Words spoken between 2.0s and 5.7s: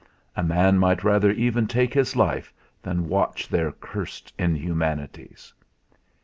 life than watch their cursed inhumanities.